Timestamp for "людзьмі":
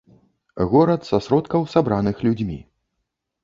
2.29-2.61